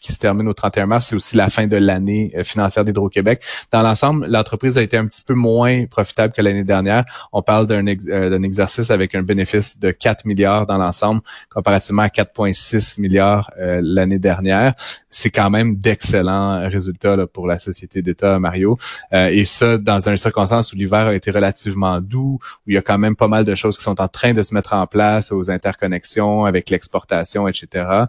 qui 0.08 0.14
se 0.14 0.20
termine 0.20 0.48
au 0.48 0.54
31 0.54 0.86
mars, 0.86 1.08
c'est 1.08 1.16
aussi 1.16 1.36
la 1.36 1.50
fin 1.50 1.68
de 1.68 1.76
l'année 1.76 2.32
euh, 2.36 2.44
financière 2.46 2.86
d'Hydro-Québec. 2.86 3.44
Dans 3.72 3.82
l'ensemble, 3.82 4.26
l'entreprise 4.28 4.78
a 4.78 4.82
été 4.82 4.96
un 4.96 5.06
petit 5.06 5.22
peu 5.22 5.34
moins 5.34 5.86
profitable 5.86 6.34
que 6.34 6.42
l'année 6.42 6.64
dernière. 6.64 7.04
On 7.34 7.42
parle 7.42 7.68
d'un 7.68 7.86
euh, 7.86 8.42
exercice 8.42 8.90
avec 8.90 9.16
un 9.16 9.22
bénéfice 9.22 9.80
de 9.80 9.92
4 9.92 10.26
milliards 10.26 10.66
dans 10.66 10.78
l'ensemble, 10.78 11.20
comparativement 11.50 12.04
à 12.04 12.08
4,6 12.08 13.02
milliards 13.02 13.52
euh, 13.60 13.82
l'année 13.84 14.18
dernière. 14.18 14.76
C'est 15.20 15.32
quand 15.32 15.50
même 15.50 15.76
d'excellents 15.76 16.70
résultats 16.70 17.26
pour 17.28 17.48
la 17.48 17.58
société 17.58 18.02
d'État, 18.02 18.40
Mario. 18.40 18.78
et 19.12 19.46
ça, 19.46 19.78
dans 19.78 20.10
un 20.10 20.18
circonstance 20.18 20.72
où 20.74 20.76
l'hiver 20.76 21.08
a 21.08 21.16
été 21.16 21.32
relativement 21.32 22.00
doux, 22.02 22.40
où 22.66 22.70
il 22.70 22.76
y 22.76 22.78
a 22.78 22.82
quand 22.82 22.98
même 22.98 23.16
pas 23.16 23.28
mal 23.28 23.44
de 23.44 23.56
choses 23.56 23.78
qui 23.78 23.84
sont 23.84 24.00
en 24.00 24.08
train 24.08 24.34
de 24.34 24.44
se 24.44 24.54
mettre 24.54 24.74
en 24.74 24.86
place 24.86 25.32
aux 25.32 25.50
interconnexions 25.50 26.46
avec 26.46 26.70
l'exportation, 26.70 27.48
etc. 27.48 28.04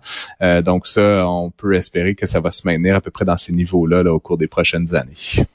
donc 0.64 0.86
ça, 0.86 1.26
on 1.26 1.50
peut 1.50 1.74
espérer 1.74 2.14
que 2.14 2.26
ça 2.26 2.40
va 2.40 2.50
se 2.50 2.62
maintenir 2.64 2.96
à 2.96 3.00
peu 3.00 3.10
près 3.10 3.24
dans 3.24 3.36
ces 3.36 3.52
niveaux-là 3.52 4.02
au 4.12 4.20
cours 4.20 4.38
des 4.38 4.48
prochaines 4.48 4.94
années. 4.94 5.46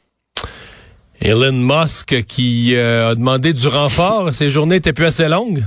Elon 1.21 1.53
Musk 1.53 2.23
qui 2.25 2.75
euh, 2.75 3.11
a 3.11 3.15
demandé 3.15 3.53
du 3.53 3.67
renfort, 3.67 4.33
ses 4.33 4.51
journées 4.51 4.77
étaient 4.77 4.93
plus 4.93 5.05
assez 5.05 5.29
longues? 5.29 5.63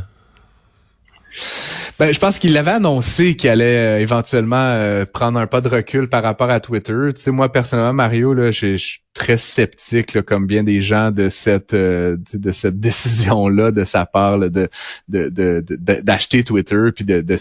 Ben, 1.99 2.13
je 2.13 2.19
pense 2.19 2.39
qu'il 2.39 2.57
avait 2.59 2.73
annoncé 2.73 3.37
qu'il 3.37 3.49
allait 3.49 3.97
euh, 3.97 4.01
éventuellement 4.01 4.57
euh, 4.57 5.07
prendre 5.07 5.39
un 5.39 5.47
pas 5.47 5.63
de 5.63 5.69
recul 5.69 6.11
par 6.11 6.23
rapport 6.23 6.51
à 6.51 6.61
Twitter. 6.61 6.93
Tu 7.15 7.23
sais, 7.23 7.31
moi 7.31 7.51
personnellement, 7.51 7.95
Mario, 7.95 8.35
là, 8.35 8.51
j'ai 8.51 8.77
très 9.17 9.39
sceptique, 9.39 10.21
comme 10.23 10.47
bien 10.47 10.63
des 10.63 10.83
gens, 10.83 11.11
de 11.11 11.31
cette 11.31 11.73
euh, 11.73 12.19
de 12.35 12.53
cette 12.53 12.79
décision-là 12.89 13.71
de 13.71 13.83
sa 13.83 14.05
part 14.05 14.39
de 14.39 14.69
de 15.09 15.65
d'acheter 16.03 16.45
Twitter 16.45 16.91
puis 16.95 17.05
de, 17.05 17.23
de, 17.23 17.37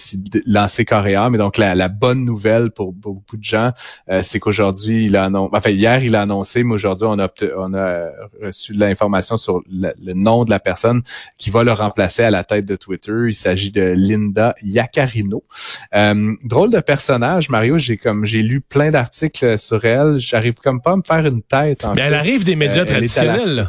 lancer 0.48 0.86
Coréa. 0.86 1.30
Mais 1.30 1.38
donc 1.38 1.58
la, 1.58 1.76
la, 1.76 1.90
bonne 1.90 2.24
nouvelle 2.24 2.72
pour, 2.72 2.94
beaucoup 2.94 3.36
de 3.36 3.44
gens, 3.44 3.72
euh, 4.10 4.22
c'est 4.24 4.40
qu'aujourd'hui 4.40 5.06
il 5.06 5.18
a 5.18 5.26
annoncé, 5.26 5.52
enfin 5.54 5.70
hier 5.70 6.02
il 6.02 6.16
a 6.16 6.22
annoncé, 6.22 6.64
mais 6.64 6.74
aujourd'hui 6.74 7.08
on 7.10 7.20
a 7.20 7.28
on 7.58 7.74
a 7.74 8.10
reçu 8.42 8.74
de 8.74 8.80
l'information 8.80 9.36
sur 9.36 9.62
le, 9.70 10.14
nom 10.14 10.46
de 10.46 10.50
la 10.50 10.62
personne 10.62 11.02
qui 11.38 11.50
va 11.50 11.66
le 11.66 11.74
remplacer 11.74 12.24
à 12.24 12.32
la 12.32 12.46
tête 12.46 12.66
de 12.66 12.76
Twitter. 12.78 13.12
Il 13.28 13.36
s'agit 13.36 13.72
de 13.72 13.94
Linda 13.98 14.56
Yacarino. 14.64 15.44
Euh, 15.94 16.34
drôle 16.46 16.72
de 16.72 16.80
personnage, 16.80 17.50
Mario. 17.50 17.78
J'ai 17.78 17.98
comme 17.98 18.24
j'ai 18.24 18.42
lu 18.42 18.62
plein 18.62 18.92
d'articles 18.92 19.58
sur 19.58 19.84
elle. 19.84 20.20
J'arrive 20.20 20.56
comme 20.56 20.82
pas 20.82 20.94
à 20.94 20.96
me 20.96 21.04
faire 21.06 21.26
une 21.26 21.42
tête 21.42 21.65
mais 21.96 22.02
elle 22.02 22.14
arrive 22.14 22.44
des 22.44 22.56
médias 22.56 22.82
euh, 22.82 22.86
traditionnels. 22.86 23.68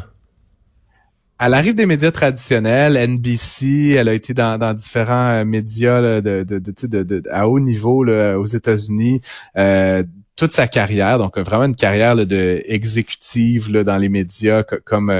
Elle, 1.39 1.53
arrive 1.53 1.75
des 1.75 1.85
médias 1.85 2.11
traditionnels, 2.11 2.97
NBC, 2.97 3.95
elle 3.97 4.07
a 4.07 4.13
été 4.13 4.33
dans, 4.33 4.73
différents 4.73 5.29
euh, 5.29 5.45
médias 5.45 6.21
de, 6.21 6.43
de, 6.43 7.23
à 7.31 7.47
haut 7.47 7.59
niveau 7.59 8.05
aux 8.05 8.45
États-Unis. 8.45 9.21
Euh, 9.57 10.03
toute 10.35 10.51
sa 10.51 10.67
carrière, 10.67 11.17
donc 11.17 11.39
vraiment 11.39 11.63
une 11.63 11.75
carrière 11.75 12.15
de 12.15 12.61
exécutive 12.65 13.71
dans 13.71 13.97
les 13.97 14.07
médias 14.07 14.61
comme 14.61 15.11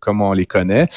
comme 0.00 0.20
on 0.20 0.32
les 0.32 0.46
connaît. 0.46 0.88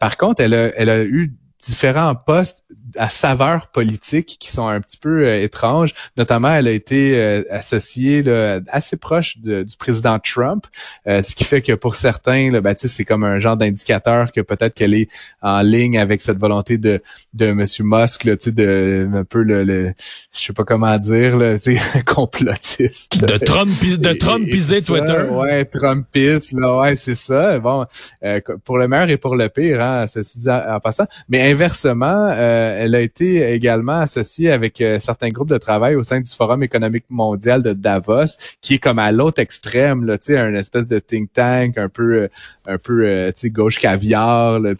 par 0.00 0.18
contre, 0.18 0.42
elle 0.42 0.52
a, 0.52 0.70
elle 0.76 0.90
a 0.90 1.02
eu 1.02 1.32
différents 1.66 2.14
postes 2.14 2.64
à 2.96 3.08
saveur 3.08 3.68
politique 3.68 4.36
qui 4.38 4.50
sont 4.50 4.68
un 4.68 4.80
petit 4.80 4.96
peu 4.96 5.26
étranges. 5.28 5.94
Notamment, 6.16 6.50
elle 6.50 6.68
a 6.68 6.72
été 6.72 7.18
associée 7.50 8.22
assez 8.68 8.96
proche 8.96 9.38
du 9.38 9.76
président 9.78 10.18
Trump, 10.18 10.66
ce 11.06 11.34
qui 11.34 11.44
fait 11.44 11.62
que 11.62 11.72
pour 11.72 11.94
certains, 11.94 12.50
là, 12.50 12.60
ben, 12.60 12.74
c'est 12.76 13.04
comme 13.04 13.24
un 13.24 13.38
genre 13.38 13.56
d'indicateur 13.56 14.30
que 14.32 14.40
peut-être 14.40 14.74
qu'elle 14.74 14.94
est 14.94 15.08
en 15.40 15.62
ligne 15.62 15.98
avec 15.98 16.20
cette 16.20 16.38
volonté 16.38 16.78
de 16.78 17.02
de 17.34 17.52
Monsieur 17.52 17.84
Musk, 17.84 18.24
là, 18.24 18.36
de 18.36 19.08
un 19.14 19.24
peu 19.24 19.42
le, 19.42 19.64
le 19.64 19.94
je 20.32 20.40
sais 20.40 20.52
pas 20.52 20.64
comment 20.64 20.96
dire, 20.98 21.36
là, 21.36 21.54
complotiste. 22.06 23.24
De 23.24 23.38
Trump, 23.38 23.68
de 23.68 24.12
Trumpiser 24.14 24.82
Twitter. 24.82 25.22
Ouais, 25.30 25.64
Trumpiste, 25.64 26.52
là, 26.52 26.78
ouais, 26.78 26.96
c'est 26.96 27.14
ça. 27.14 27.58
Bon, 27.58 27.86
euh, 28.24 28.40
pour 28.64 28.78
le 28.78 28.88
meilleur 28.88 29.08
et 29.10 29.16
pour 29.16 29.36
le 29.36 29.48
pire, 29.48 29.80
hein, 29.80 30.06
ceci 30.06 30.38
dit 30.38 30.50
en, 30.50 30.80
passant. 30.80 31.06
Mais 31.28 31.51
inversement, 31.52 32.30
euh, 32.30 32.76
elle 32.78 32.94
a 32.94 33.00
été 33.00 33.52
également 33.52 33.98
associée 33.98 34.50
avec 34.50 34.80
euh, 34.80 34.98
certains 34.98 35.28
groupes 35.28 35.48
de 35.48 35.58
travail 35.58 35.94
au 35.94 36.02
sein 36.02 36.20
du 36.20 36.30
Forum 36.32 36.62
économique 36.62 37.04
mondial 37.10 37.62
de 37.62 37.72
Davos, 37.72 38.36
qui 38.60 38.74
est 38.74 38.78
comme 38.78 38.98
à 38.98 39.12
l'autre 39.12 39.40
extrême, 39.40 40.04
là, 40.04 40.18
tu 40.18 40.32
sais, 40.32 40.38
un 40.38 40.54
espèce 40.54 40.86
de 40.86 40.98
think 40.98 41.32
tank 41.32 41.78
un 41.78 41.88
peu, 41.88 42.28
un 42.66 42.78
peu, 42.78 43.30
tu 43.34 43.40
sais, 43.40 43.50
gauche 43.50 43.78
caviar, 43.78 44.60
là, 44.60 44.72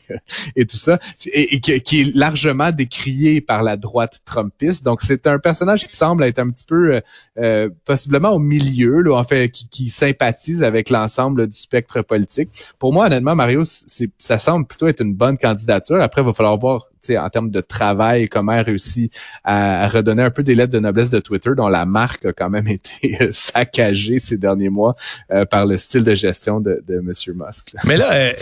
et 0.56 0.66
tout 0.66 0.76
ça, 0.76 0.98
et, 1.32 1.60
qui, 1.60 2.00
est 2.00 2.14
largement 2.16 2.70
décrié 2.72 3.40
par 3.40 3.62
la 3.62 3.76
droite 3.76 4.20
trumpiste. 4.24 4.82
Donc, 4.84 5.02
c'est 5.02 5.26
un 5.26 5.38
personnage 5.38 5.86
qui 5.86 5.96
semble 5.96 6.24
être 6.24 6.38
un 6.38 6.48
petit 6.48 6.64
peu, 6.64 7.00
euh, 7.38 7.68
possiblement 7.84 8.30
au 8.30 8.38
milieu, 8.38 9.00
là, 9.00 9.14
en 9.16 9.24
fait, 9.24 9.48
qui, 9.50 9.68
qui 9.68 9.90
sympathise 9.90 10.62
avec 10.62 10.90
l'ensemble 10.90 11.46
du 11.46 11.58
spectre 11.58 12.02
politique. 12.02 12.50
Pour 12.78 12.92
moi, 12.92 13.06
honnêtement, 13.06 13.34
Mario, 13.34 13.62
ça 13.64 14.38
semble 14.38 14.66
plutôt 14.66 14.86
être 14.86 15.00
une 15.00 15.14
bonne 15.14 15.38
candidature. 15.38 16.00
Il 16.20 16.26
va 16.26 16.32
falloir 16.32 16.58
voir 16.58 16.88
en 17.10 17.28
termes 17.28 17.50
de 17.50 17.60
travail, 17.60 18.28
comment 18.28 18.52
elle 18.52 18.64
réussit 18.64 19.12
à, 19.44 19.88
redonner 19.88 20.22
un 20.22 20.30
peu 20.30 20.42
des 20.42 20.54
lettres 20.54 20.72
de 20.72 20.78
noblesse 20.78 21.10
de 21.10 21.20
Twitter, 21.20 21.50
dont 21.56 21.68
la 21.68 21.84
marque 21.84 22.24
a 22.24 22.32
quand 22.32 22.50
même 22.50 22.68
été 22.68 23.32
saccagée 23.32 24.18
ces 24.18 24.36
derniers 24.36 24.70
mois 24.70 24.94
euh, 25.30 25.44
par 25.44 25.66
le 25.66 25.76
style 25.76 26.04
de 26.04 26.14
gestion 26.14 26.60
de, 26.60 26.82
de 26.86 26.98
M. 26.98 27.12
Musk. 27.34 27.74
Mais 27.84 27.96
là, 27.96 28.12
euh, 28.12 28.32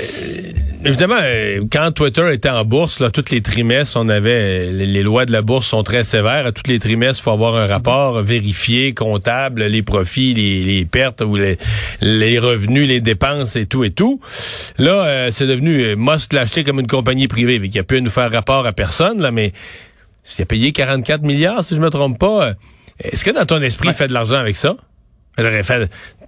évidemment, 0.84 1.18
euh, 1.22 1.64
quand 1.70 1.92
Twitter 1.92 2.32
était 2.32 2.48
en 2.48 2.64
bourse, 2.64 3.00
là, 3.00 3.10
toutes 3.10 3.30
les 3.30 3.40
trimestres, 3.40 3.96
on 3.96 4.08
avait 4.08 4.72
les, 4.72 5.02
lois 5.02 5.26
de 5.26 5.32
la 5.32 5.42
bourse 5.42 5.66
sont 5.66 5.82
très 5.82 6.04
sévères. 6.04 6.46
À 6.46 6.52
tous 6.52 6.68
les 6.70 6.78
trimestres, 6.78 7.20
il 7.20 7.24
faut 7.24 7.30
avoir 7.30 7.56
un 7.56 7.66
rapport 7.66 8.22
vérifié, 8.22 8.94
comptable, 8.94 9.64
les 9.64 9.82
profits, 9.82 10.34
les, 10.34 10.84
pertes 10.84 11.20
ou 11.22 11.36
les, 11.36 11.58
les, 12.00 12.38
revenus, 12.38 12.88
les 12.88 13.00
dépenses 13.00 13.56
et 13.56 13.66
tout 13.66 13.84
et 13.84 13.90
tout. 13.90 14.20
Là, 14.78 15.30
c'est 15.30 15.46
devenu 15.46 15.96
Musk 15.96 16.32
l'a 16.32 16.42
acheté 16.42 16.64
comme 16.64 16.80
une 16.80 16.86
compagnie 16.86 17.28
privée, 17.28 17.60
il 17.62 17.78
a 17.78 17.82
pu 17.82 18.00
nous 18.00 18.10
faire 18.10 18.30
rapport 18.30 18.66
à 18.66 18.72
personne, 18.72 19.20
là, 19.20 19.30
mais 19.30 19.52
il 20.38 20.42
a 20.42 20.46
payé 20.46 20.72
44 20.72 21.22
milliards, 21.22 21.64
si 21.64 21.74
je 21.74 21.80
me 21.80 21.90
trompe 21.90 22.18
pas. 22.18 22.52
Est-ce 22.98 23.24
que 23.24 23.30
dans 23.30 23.46
ton 23.46 23.60
esprit, 23.62 23.88
il 23.88 23.94
fait 23.94 24.08
de 24.08 24.12
l'argent 24.12 24.36
avec 24.36 24.56
ça? 24.56 24.76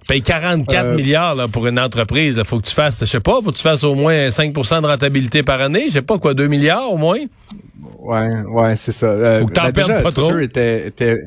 Paye 0.07 0.21
44 0.21 0.85
euh. 0.85 0.95
milliards 0.95 1.35
là, 1.35 1.47
pour 1.47 1.65
une 1.67 1.79
entreprise. 1.79 2.35
Il 2.37 2.45
faut 2.45 2.59
que 2.59 2.67
tu 2.67 2.75
fasses, 2.75 2.99
je 2.99 3.05
sais 3.05 3.19
pas, 3.19 3.39
faut 3.43 3.51
que 3.51 3.57
tu 3.57 3.63
fasses 3.63 3.83
au 3.83 3.95
moins 3.95 4.27
5% 4.27 4.81
de 4.81 4.87
rentabilité 4.87 5.41
par 5.41 5.61
année. 5.61 5.85
Je 5.87 5.93
sais 5.93 6.01
pas 6.01 6.19
quoi, 6.19 6.33
2 6.33 6.47
milliards 6.47 6.91
au 6.91 6.97
moins? 6.97 7.19
Ouais, 7.99 8.41
ouais, 8.51 8.75
c'est 8.75 8.91
ça. 8.91 9.07
Euh, 9.07 9.41
faut 9.41 9.47
que 9.47 9.53
t'en 9.53 9.63
ben 9.63 9.73
perdes 9.73 10.03
pas 10.03 10.11
trop. 10.11 10.37
Était, 10.37 10.87
était, 10.87 11.19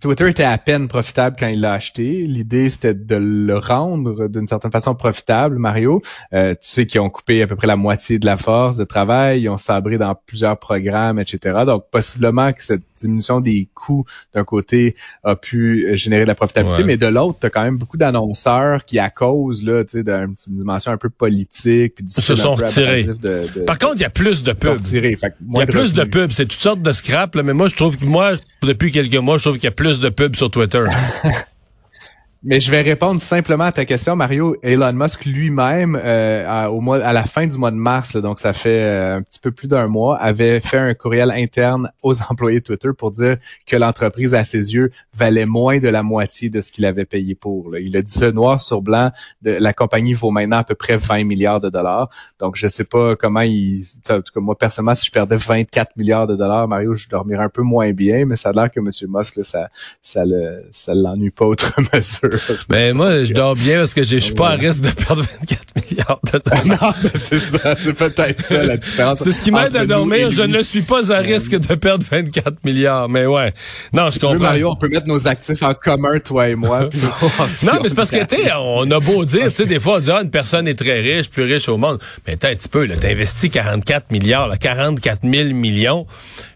Twitter 0.00 0.28
était 0.28 0.44
à 0.44 0.58
peine 0.58 0.88
profitable 0.88 1.36
quand 1.38 1.46
il 1.46 1.60
l'a 1.60 1.72
acheté. 1.72 2.26
L'idée, 2.26 2.68
c'était 2.68 2.94
de 2.94 3.16
le 3.16 3.56
rendre 3.56 4.28
d'une 4.28 4.46
certaine 4.46 4.70
façon 4.70 4.94
profitable, 4.94 5.58
Mario. 5.58 6.02
Euh, 6.34 6.52
tu 6.52 6.68
sais 6.68 6.86
qu'ils 6.86 7.00
ont 7.00 7.08
coupé 7.08 7.42
à 7.42 7.46
peu 7.46 7.56
près 7.56 7.66
la 7.66 7.76
moitié 7.76 8.18
de 8.18 8.26
la 8.26 8.36
force 8.36 8.76
de 8.76 8.84
travail, 8.84 9.42
ils 9.42 9.48
ont 9.48 9.58
sabré 9.58 9.96
dans 9.96 10.14
plusieurs 10.14 10.58
programmes, 10.58 11.18
etc. 11.18 11.62
Donc, 11.66 11.84
possiblement 11.90 12.52
que 12.52 12.62
cette 12.62 12.82
diminution 12.96 13.40
des 13.40 13.68
coûts, 13.74 14.04
d'un 14.34 14.44
côté, 14.44 14.96
a 15.24 15.34
pu 15.34 15.96
générer 15.96 16.22
de 16.22 16.28
la 16.28 16.34
profitabilité, 16.34 16.84
mais 16.84 16.96
de 16.96 17.06
l'autre, 17.06 17.38
tu 17.40 17.46
as 17.46 17.50
quand 17.50 17.62
même 17.62 17.76
beaucoup 17.76 17.96
d'annonceurs 17.96 18.84
qui, 18.84 18.98
à 18.98 19.10
cause 19.10 19.64
là, 19.64 19.84
d'une 19.84 20.34
dimension 20.46 20.92
un 20.92 20.98
peu 20.98 21.10
politique, 21.10 21.96
puis 21.96 22.04
du 22.04 22.12
se 22.12 22.34
sont 22.34 22.54
retirés. 22.54 23.06
Par 23.66 23.78
contre, 23.78 23.96
il 23.96 24.02
y 24.02 24.04
a 24.04 24.10
plus 24.10 24.42
de 24.42 24.52
pubs. 24.52 24.80
Il 24.92 25.58
y 25.58 25.62
a 25.62 25.66
plus 25.66 25.92
de 25.92 26.04
pubs. 26.04 26.30
C'est 26.32 26.46
toutes 26.46 26.60
sortes 26.60 26.82
de 26.82 26.92
scraps, 26.92 27.34
mais 27.42 27.54
moi, 27.54 27.68
je 27.68 27.76
trouve 27.76 27.96
que 27.96 28.04
moi, 28.04 28.32
depuis 28.62 28.90
quelques 28.92 29.14
mois, 29.16 29.38
je 29.38 29.44
trouve 29.44 29.54
qu'il 29.54 29.64
y 29.64 29.68
a 29.68 29.72
plus 29.72 29.85
plus 29.86 30.00
de 30.00 30.08
pubs 30.08 30.34
sur 30.34 30.50
Twitter. 30.50 30.84
Mais 32.42 32.60
je 32.60 32.70
vais 32.70 32.82
répondre 32.82 33.20
simplement 33.20 33.64
à 33.64 33.72
ta 33.72 33.84
question, 33.84 34.14
Mario. 34.14 34.56
Elon 34.62 34.92
Musk 34.92 35.24
lui-même, 35.24 35.98
euh, 36.02 36.66
au 36.66 36.80
mois, 36.80 36.98
à 36.98 37.12
la 37.12 37.24
fin 37.24 37.46
du 37.46 37.56
mois 37.58 37.70
de 37.70 37.76
mars, 37.76 38.16
donc 38.16 38.38
ça 38.38 38.52
fait 38.52 38.84
euh, 38.84 39.16
un 39.16 39.22
petit 39.22 39.38
peu 39.40 39.50
plus 39.50 39.68
d'un 39.68 39.88
mois, 39.88 40.16
avait 40.18 40.60
fait 40.60 40.78
un 40.78 40.94
courriel 40.94 41.30
interne 41.30 41.90
aux 42.02 42.20
employés 42.30 42.60
de 42.60 42.64
Twitter 42.64 42.90
pour 42.96 43.10
dire 43.10 43.38
que 43.66 43.76
l'entreprise, 43.76 44.34
à 44.34 44.44
ses 44.44 44.74
yeux, 44.74 44.90
valait 45.14 45.46
moins 45.46 45.78
de 45.78 45.88
la 45.88 46.02
moitié 46.02 46.50
de 46.50 46.60
ce 46.60 46.70
qu'il 46.70 46.84
avait 46.84 47.04
payé 47.04 47.34
pour. 47.34 47.76
Il 47.78 47.96
a 47.96 48.02
dit 48.02 48.12
ça 48.12 48.30
noir 48.30 48.60
sur 48.60 48.82
blanc. 48.82 49.10
La 49.42 49.72
compagnie 49.72 50.14
vaut 50.14 50.30
maintenant 50.30 50.58
à 50.58 50.64
peu 50.64 50.74
près 50.74 50.96
20 50.96 51.24
milliards 51.24 51.60
de 51.60 51.68
dollars. 51.68 52.10
Donc, 52.38 52.56
je 52.56 52.68
sais 52.68 52.84
pas 52.84 53.16
comment 53.16 53.40
il... 53.40 53.82
En 54.10 54.20
tout 54.20 54.32
cas, 54.32 54.40
moi, 54.40 54.56
personnellement, 54.56 54.94
si 54.94 55.06
je 55.06 55.10
perdais 55.10 55.36
24 55.36 55.96
milliards 55.96 56.26
de 56.26 56.36
dollars, 56.36 56.68
Mario, 56.68 56.94
je 56.94 57.08
dormirais 57.08 57.44
un 57.44 57.48
peu 57.48 57.62
moins 57.62 57.92
bien, 57.92 58.24
mais 58.26 58.36
ça 58.36 58.50
a 58.50 58.52
l'air 58.52 58.70
que 58.70 58.78
M. 58.78 58.90
Musk, 59.08 59.44
ça 59.44 59.68
ça 60.02 60.22
ça 60.70 60.94
l'ennuie 60.94 61.30
pas 61.30 61.46
autre 61.46 61.72
mesure. 61.92 62.30
Mais 62.68 62.92
moi, 62.94 63.24
je 63.24 63.32
dors 63.32 63.54
bien 63.54 63.78
parce 63.78 63.94
que 63.94 64.04
je 64.04 64.16
suis 64.16 64.34
pas 64.34 64.50
à 64.50 64.54
risque 64.54 64.82
de 64.82 64.90
perdre 64.90 65.22
24 65.40 65.90
milliards 65.90 66.20
de 66.32 66.38
dollars. 66.38 66.66
non, 66.82 67.10
c'est 67.14 67.40
ça. 67.40 67.76
C'est 67.76 67.92
peut-être 67.92 68.44
ça 68.44 68.62
la 68.62 68.76
différence. 68.76 69.20
C'est 69.20 69.32
ce 69.32 69.42
qui 69.42 69.50
m'aide 69.50 69.76
à 69.76 69.86
dormir. 69.86 70.30
Je 70.30 70.42
ne 70.42 70.62
suis 70.62 70.82
pas 70.82 71.12
à 71.12 71.18
risque 71.18 71.56
de 71.56 71.74
perdre 71.74 72.04
24 72.10 72.64
milliards. 72.64 73.08
Mais 73.08 73.26
ouais. 73.26 73.52
Non, 73.92 74.08
je 74.08 74.18
comprends. 74.18 74.38
Mario, 74.38 74.70
on 74.70 74.76
peut 74.76 74.88
mettre 74.88 75.06
nos 75.06 75.26
actifs 75.26 75.62
en 75.62 75.74
commun, 75.74 76.18
toi 76.20 76.48
et 76.48 76.54
moi. 76.54 76.88
non, 77.62 77.72
mais 77.82 77.88
c'est 77.88 77.94
parce 77.94 78.10
que, 78.10 78.24
tu 78.24 78.36
on 78.54 78.90
a 78.90 79.00
beau 79.00 79.24
dire, 79.24 79.48
tu 79.48 79.54
sais, 79.54 79.66
des 79.66 79.80
fois, 79.80 79.96
on 79.96 80.00
dit, 80.00 80.10
ah, 80.10 80.22
une 80.22 80.30
personne 80.30 80.68
est 80.68 80.78
très 80.78 81.00
riche, 81.00 81.30
plus 81.30 81.44
riche 81.44 81.68
au 81.68 81.76
monde. 81.76 81.98
Mais 82.26 82.36
t'as 82.36 82.50
un 82.50 82.54
petit 82.54 82.68
peu, 82.68 82.84
là, 82.84 82.94
t'as 82.98 83.10
investi 83.10 83.50
44 83.50 84.10
milliards, 84.10 84.48
là, 84.48 84.56
44 84.56 85.20
000 85.22 85.48
millions. 85.50 86.06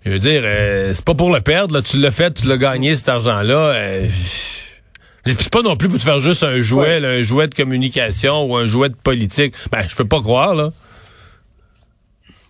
Je 0.04 0.10
veux 0.10 0.18
dire, 0.18 0.42
euh, 0.44 0.92
c'est 0.94 1.04
pas 1.04 1.14
pour 1.14 1.30
le 1.32 1.40
perdre, 1.40 1.74
là. 1.74 1.82
Tu 1.82 1.98
l'as 1.98 2.10
fait, 2.10 2.32
tu 2.34 2.46
l'as 2.46 2.56
gagné, 2.56 2.96
cet 2.96 3.08
argent-là. 3.08 3.54
Euh, 3.54 4.08
c'est 5.26 5.50
pas 5.50 5.62
non 5.62 5.76
plus 5.76 5.88
pour 5.88 5.98
te 5.98 6.04
faire 6.04 6.20
juste 6.20 6.42
un 6.42 6.60
jouet, 6.60 7.04
un 7.04 7.22
jouet 7.22 7.46
de 7.48 7.54
communication 7.54 8.44
ou 8.44 8.56
un 8.56 8.66
jouet 8.66 8.88
de 8.88 8.94
politique. 8.94 9.54
Ben, 9.70 9.84
je 9.88 9.94
peux 9.94 10.04
pas 10.06 10.20
croire, 10.20 10.54
là. 10.54 10.70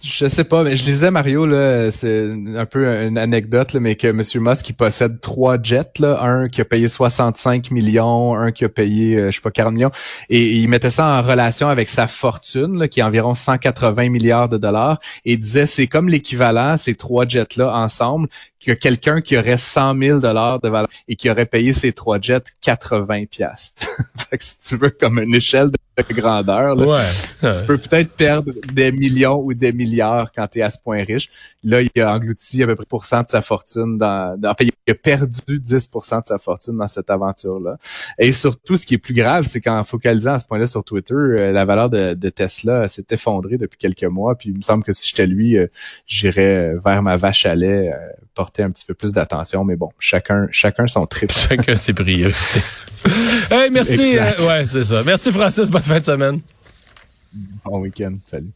Je 0.03 0.29
sais 0.29 0.45
pas, 0.45 0.63
mais 0.63 0.79
je 0.79 0.85
lisais 0.87 1.11
Mario 1.11 1.45
là, 1.45 1.91
c'est 1.91 2.31
un 2.57 2.65
peu 2.65 2.87
une 2.87 3.19
anecdote 3.19 3.75
là, 3.75 3.81
mais 3.81 3.97
que 3.97 4.07
M. 4.07 4.23
Musk 4.37 4.71
il 4.71 4.73
possède 4.73 5.21
trois 5.21 5.61
jets 5.63 5.99
là, 5.99 6.23
un 6.23 6.49
qui 6.49 6.63
a 6.63 6.65
payé 6.65 6.89
65 6.89 7.71
millions, 7.71 8.35
un 8.35 8.51
qui 8.51 8.65
a 8.65 8.71
payé 8.71 9.17
euh, 9.19 9.31
je 9.31 9.37
sais 9.37 9.43
pas 9.43 9.51
40 9.51 9.75
millions, 9.75 9.91
et, 10.31 10.57
il 10.57 10.69
mettait 10.69 10.91
ça 10.91 11.07
en 11.07 11.23
relation 11.23 11.69
avec 11.69 11.91
sa 11.91 12.07
fortune 12.07 12.79
là, 12.79 12.89
qui 12.89 13.01
est 13.01 13.03
environ 13.03 13.35
180 13.35 14.09
milliards 14.09 14.49
de 14.49 14.57
dollars, 14.57 15.01
et 15.27 15.37
disait 15.37 15.67
c'est 15.67 15.87
comme 15.87 16.09
l'équivalent 16.09 16.79
ces 16.79 16.95
trois 16.95 17.29
jets 17.29 17.57
là 17.57 17.77
ensemble 17.77 18.27
que 18.59 18.73
quelqu'un 18.73 19.21
qui 19.21 19.37
aurait 19.37 19.59
100 19.59 19.99
000 19.99 20.21
dollars 20.21 20.61
de 20.61 20.71
valeur 20.71 20.89
et 21.09 21.17
qui 21.17 21.29
aurait 21.29 21.45
payé 21.45 21.75
ses 21.75 21.93
trois 21.93 22.19
jets 22.19 22.45
80 22.63 23.27
piastres. 23.27 23.87
fait 24.31 24.39
que 24.39 24.45
si 24.45 24.59
tu 24.61 24.77
veux 24.77 24.91
comme 24.91 25.19
une 25.19 25.35
échelle 25.35 25.71
de 25.71 25.79
grandeur, 26.11 26.77
tu 26.77 27.65
peux 27.67 27.79
peut-être 27.79 28.13
perdre 28.13 28.53
des 28.73 28.93
millions 28.93 29.41
ou 29.41 29.55
des 29.55 29.73
milliards 29.73 30.33
quand 30.33 30.47
tu 30.47 30.59
es 30.59 30.63
à 30.63 30.71
ce 30.71 30.79
point 30.79 31.05
riche. 31.05 31.29
Là, 31.63 31.81
il 31.83 32.03
a 32.03 32.13
englouti 32.13 32.63
à 32.63 32.67
peu 32.67 32.75
près 32.75 32.87
de 32.91 33.31
sa 33.31 33.43
fortune 33.43 33.99
dans, 33.99 34.39
dans 34.39 34.51
enfin, 34.51 34.65
il 34.65 34.91
a 34.91 34.95
perdu 34.95 35.41
10% 35.59 36.23
de 36.23 36.27
sa 36.27 36.39
fortune 36.39 36.77
dans 36.77 36.89
cette 36.89 37.11
aventure-là. 37.11 37.77
Et 38.19 38.33
surtout, 38.33 38.77
ce 38.77 38.87
qui 38.87 38.95
est 38.95 38.99
plus 38.99 39.15
grave, 39.15 39.45
c'est 39.47 39.61
qu'en 39.61 39.83
focalisant 39.85 40.35
à 40.35 40.39
ce 40.39 40.45
point-là 40.45 40.67
sur 40.67 40.85
Twitter, 40.85 41.15
euh, 41.15 41.53
la 41.53 41.65
valeur 41.65 41.91
de, 41.91 42.15
Tesla 42.31 42.89
s'est 42.89 43.07
effondrée 43.11 43.57
depuis 43.57 43.79
quelques 43.79 44.05
mois. 44.05 44.37
Puis 44.37 44.51
il 44.51 44.57
me 44.57 44.63
semble 44.63 44.85
que 44.85 44.93
si 44.93 45.09
j'étais 45.09 45.27
lui, 45.27 45.57
euh, 45.57 45.67
j'irais 46.07 46.75
vers 46.83 47.03
ma 47.03 47.17
vache 47.17 47.47
à 47.47 47.55
lait, 47.55 47.93
euh, 47.93 47.97
porter 48.35 48.63
un 48.63 48.71
petit 48.71 48.85
peu 48.85 48.95
plus 48.95 49.13
d'attention. 49.13 49.65
Mais 49.65 49.77
bon, 49.77 49.91
chacun, 49.99 50.49
chacun 50.51 50.87
son 50.87 51.07
trip. 51.07 51.31
Chacun 51.33 51.77
ses 51.77 51.93
priorités. 51.93 52.61
hey, 53.51 53.71
merci. 53.71 54.17
ouais, 54.19 54.67
c'est 54.67 54.85
ça. 54.85 55.03
Merci 55.05 55.33
Francis. 55.33 55.71
Bonne 55.71 55.83
fin 55.91 55.99
de 55.99 56.05
semaine. 56.05 56.41
Bon 57.65 57.81
week-end. 57.81 58.15
Salut. 58.25 58.53